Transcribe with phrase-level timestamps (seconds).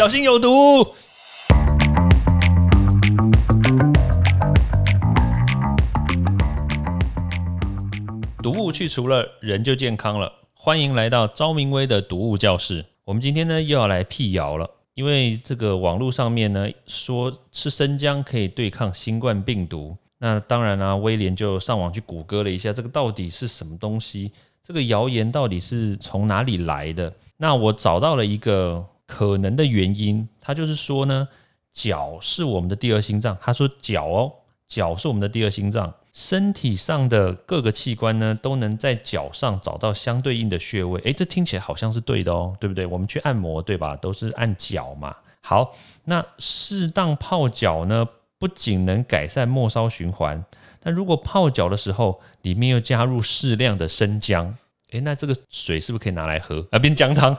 [0.00, 0.48] 小心有毒。
[8.42, 10.32] 毒物去除了，人就健康了。
[10.54, 12.82] 欢迎来到昭明威的毒物教室。
[13.04, 19.94] 我们今天呢又要来辟谣了，因为这个网络上面呢说吃生姜可以对抗新冠病毒。
[20.16, 24.32] 那当然啦，威廉就上网去谷歌了一下，这个到底是什么东西？
[24.64, 27.12] 这个谣言到底是从哪里来的？
[27.36, 31.26] 那我找到了一个可能的原因，他就是说呢，
[31.72, 33.36] 脚是我们的第二心脏。
[33.40, 34.32] 他说脚哦，
[34.68, 35.92] 脚是我们的第二心脏。
[36.12, 41.00] 身体上的各个器官呢，都能在脚上找到相对应的穴位。
[41.00, 42.86] 诶，这听起来好像是对的哦，对不对？
[42.86, 43.96] 我们去按摩，对吧？
[43.96, 45.16] 都是按脚嘛。
[45.40, 45.74] 好，
[46.04, 48.06] 那适当泡脚呢，
[48.38, 50.44] 不仅能改善末梢循环，
[50.82, 54.56] 那如果泡脚的时候里面又加入适量的生姜，
[54.92, 56.78] 诶，那这个水是不是可以拿来喝啊？
[56.78, 57.36] 变姜汤。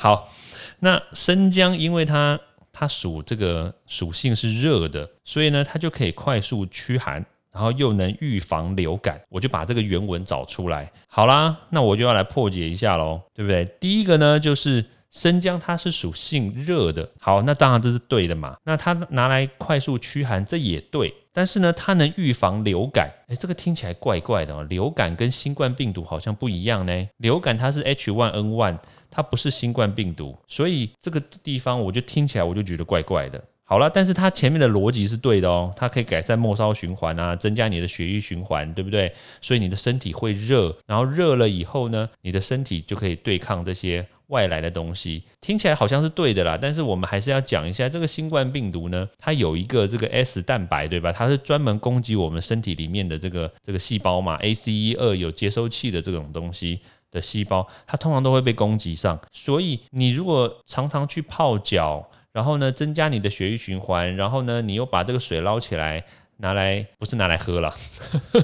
[0.00, 0.32] 好，
[0.78, 2.40] 那生姜因为它。
[2.72, 9.20] 它属这个属性是热的，所以呢，它就可以快速驱寒，然后又能预防流感。
[9.28, 10.90] 我就把这个原文找出来。
[11.08, 13.64] 好啦，那我就要来破解一下喽，对不对？
[13.80, 17.10] 第一个呢，就是生姜它是属性热的。
[17.18, 18.56] 好，那当然这是对的嘛。
[18.64, 21.12] 那它拿来快速驱寒，这也对。
[21.32, 23.10] 但是呢，它能预防流感。
[23.28, 24.62] 诶，这个听起来怪怪的哦。
[24.70, 27.08] 流感跟新冠病毒好像不一样呢。
[27.18, 28.78] 流感它是 H1N1。
[29.12, 33.42] 它不是新冠病毒，所以这个地方我就听起来我就觉得怪怪的。
[33.64, 39.12] 好了，但是它前面的逻辑是对的哦，它可以改善末梢循环啊，增加你的血液循环，对不对？
[39.40, 45.22] 所以你的身体会热，然后热了以后呢，你的身体就可以对抗这些外来的东西。
[45.40, 51.12] 听起来好像是对的啦，但是我们还是要讲一下，这个新冠病毒呢，它有一个这个 S 蛋白，对吧？
[51.12, 56.80] 它是专门攻击我们身体里面的这个这个细胞嘛，ACE 二有接收器的这种东西。
[57.12, 66.04] 的细胞，它通常都会被攻击上，所以你如果常常去泡脚，然后呢增加你的血液循环，然后呢你又把这个水捞起来
[66.40, 67.74] 拿来，不是拿来喝了，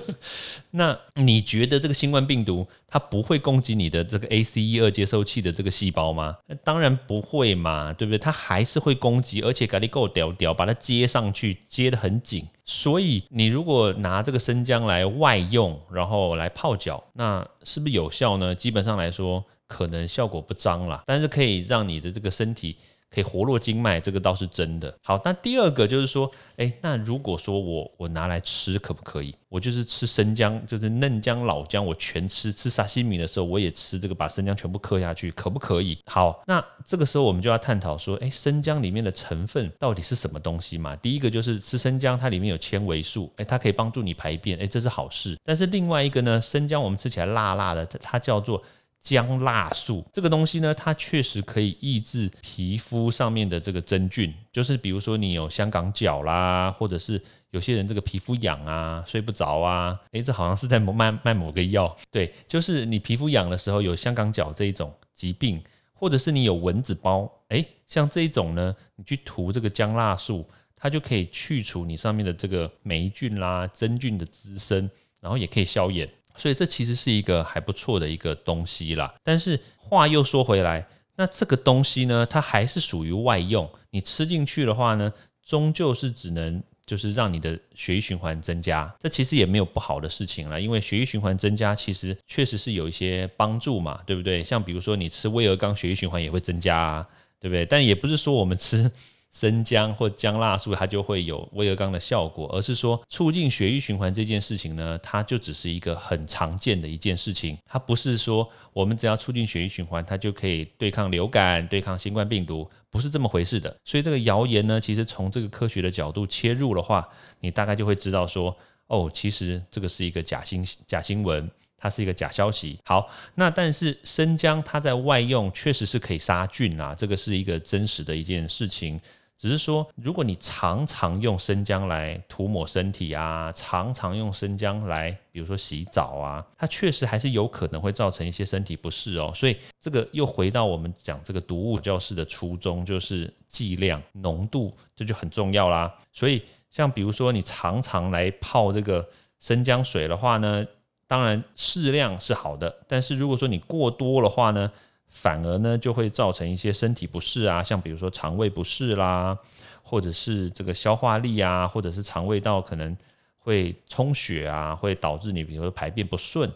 [0.73, 6.37] 那你觉得这个新冠病毒它不会攻击你的这个 ACE 二接收器的这个细胞吗？
[6.62, 8.19] 当然不会嘛，对不对？
[8.19, 12.47] 它还是会攻击，而且给你够屌屌，把它接上去，接得很紧。
[12.65, 18.55] 所以你如果拿这个生姜来外用，然后来泡脚，那是不是有效呢？
[18.55, 22.77] 基本上来说，可能效果不彰啦，但是可以让你的这个身体。
[23.16, 24.94] 可以活络经脉，这个倒是真的。
[25.03, 29.34] 好，那第二个就是说，哎，那如果说我我拿来吃可不可以？
[29.49, 32.53] 我就是吃生姜，就是嫩姜、老姜，我全吃。
[32.53, 35.99] 吃沙西米的时候，我也吃这个，把生姜全部嗑下去，可不可以？
[36.05, 40.94] 好，那这个时候我们就要探讨说，哎，生姜里面的成分到底是什么东西嘛？
[40.97, 45.38] 第一个就是吃生姜，它里面有纤维素，哎，它可以帮助你排便，哎，这是好事。
[45.43, 48.62] 但是另外一个呢，生姜我们吃起来辣辣的，它叫做。
[49.06, 57.22] 姜辣素这个东西呢，它确实可以抑制皮肤上面的这个真菌，就是比如说你有香港脚啦，或者是
[57.53, 65.62] 有些人这个皮肤痒啊，睡不着啊，诶，这好像是在卖卖某个药，对，就是你皮肤痒的时候有香港脚这一种疾病，
[65.93, 70.44] 或者是你有蚊子包，诶，像这一种呢，你去涂这个姜辣素，
[70.75, 74.91] 它就可以去除你上面的这个霉菌啦、真菌的滋生，
[75.21, 76.09] 然后也可以消炎。
[76.37, 80.87] 所以这其实是一个还不错的一个东西啦，但是话又说回来，
[81.17, 83.69] 那这个东西呢，它还是属于外用。
[83.91, 85.13] 你吃进去的话呢，
[85.45, 88.95] 终究是只能就是让你的血液循环增加。
[89.01, 94.45] 这其实也没有不好的事情啦，因为血液循环增加其实确实是有一些帮助嘛，对不对？
[94.45, 97.09] 像比如说你吃威尔刚，血液循环也会增加，啊，
[97.41, 97.65] 对不对？
[97.65, 98.91] 但也不是说我们吃。
[99.37, 113.77] 生姜或姜辣素，它就会有威尔刚的效果，而是说促进血液循环这件事情呢，它就只是一个很常见的一件事情，它不是说我们只要促进血液循环，它就可以对抗流感、对抗新冠病毒，不是这么回事的。
[113.85, 117.07] 所以这个谣言呢，其实从这个科学的角度切入的话，
[117.41, 122.81] 你大概就会知道说，哦，其实这个是一个假新假新闻，它是一个假消息。
[122.87, 128.99] 好，那但是生姜它在外用确实是可以杀菌啊，这个是一个真实的一件事情。
[129.38, 139.31] 只是说，如果你常常用生姜来涂抹身体啊，常常用生姜来，比如说洗澡啊，它确实还是有可能会造成一些身体不适哦。
[139.35, 145.94] 所以这个又回到我们讲这个毒物教室的初衷，就是剂量、浓度，这就很重要啦。
[146.12, 149.06] 所以像比如说你常常来泡这个
[149.39, 150.67] 生姜水的话呢，
[151.06, 154.73] 当然适量是好的，但是如果说你过多的话呢？
[155.19, 159.37] 反而呢，就会造成一些身体不适啊，像比如说肠胃不适啦，
[159.83, 162.95] 或者是这个消化力啊，或者是肠胃道可能
[163.39, 166.53] 会充血啊，会导致你比如说排便不顺，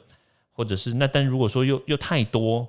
[0.53, 2.69] 或者是那但如果说又又太多，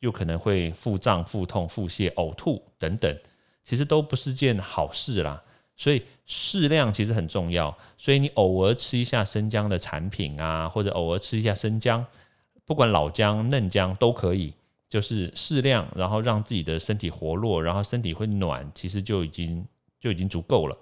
[0.00, 3.16] 又可能会腹胀、腹痛、腹泻、呕吐等等，
[3.62, 5.40] 其实都不是件好事啦。
[5.76, 7.72] 所以适量其实很重要。
[7.96, 12.04] 所以你偶尔吃一下生姜的产品啊，或者偶尔吃一下生姜，
[12.64, 14.52] 不管老姜、嫩姜都可以，
[14.88, 19.66] 就是适量，然后让自己的身体活络，然后身体会暖，其实就已经
[20.00, 20.76] 就已经足够了。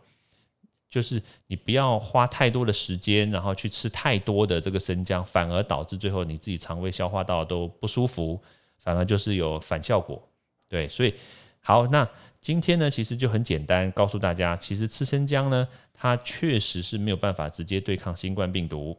[0.91, 8.41] 就是你不要花太多的时间，然后去吃太多的这个生姜，反而导致最后你自己肠胃消化道都不舒服，
[8.79, 10.23] 反而就是有反效果。
[10.69, 11.13] 对，所以
[11.59, 12.09] 好，那
[12.41, 18.97] 今天呢，其实就很简单，告诉大家，其实吃生姜呢，它确实是没有办法直接对抗新冠病毒，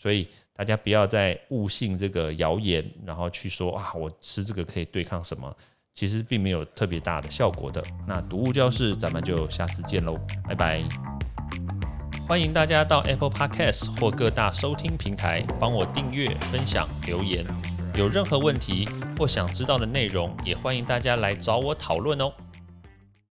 [0.00, 5.52] 所以大家不要再误信这个谣言，然后去说啊，我吃这个可以对抗什么，
[5.92, 7.82] 其实并没有特别大的效果的。
[8.06, 10.14] 那读物教室，咱们就下次见喽，
[10.46, 10.84] 拜拜。
[12.28, 17.44] 欢迎大家到 Apple Podcast 或各大收听平台帮我订阅、分享、留言。
[17.96, 22.32] 有任何问题或想知道的内容，也欢迎大家来找我讨论哦。